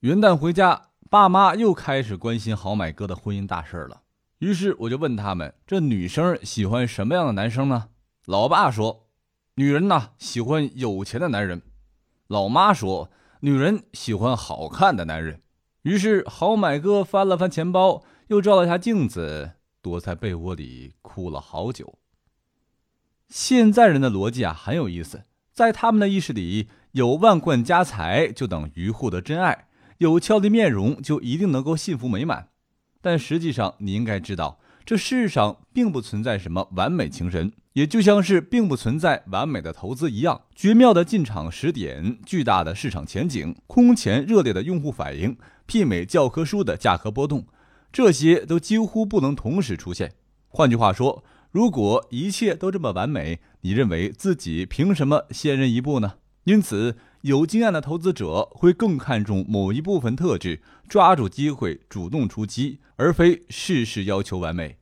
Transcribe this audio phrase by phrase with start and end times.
[0.00, 4.00] 元旦回家，爸妈又开始关心好买哥的婚姻大事了。
[4.38, 7.90] 于是我就问他们：这女生喜欢什么样的男生呢？
[8.24, 9.10] 老爸说：
[9.56, 11.60] 女人呐，喜欢有钱的男人。
[12.28, 13.10] 老妈说：
[13.40, 15.42] 女人喜欢好看的男人。
[15.82, 19.50] 于是好买哥翻了翻钱包，又照了下镜子，
[19.82, 21.98] 躲在被窝里哭了好久。
[23.28, 29.66] 现在人的逻辑啊很有意思，在他们的意识里，有万贯家财就等于获得真爱，
[30.00, 32.48] 有俏丽面容就一定能够幸福美满。
[33.02, 40.40] 但实际上，你应该知道，这世上并不存在什么完美情人，也就像是并不存在完美的投资一样。
[40.54, 45.36] 绝妙的进场时点、巨大的市场前景、空前热烈的用户反应、
[45.68, 47.46] 媲美教科书的价格波动，
[47.92, 50.14] 这些都几乎不能同时出现。
[50.48, 56.14] 换句话说，如果一切都这么完美，你认为自己凭什么先人一步呢？
[56.44, 56.96] 因此。
[57.22, 64.80] 有经验的投资者会更看重某一部分特质，抓住机会主动出击，而非事事要求完美。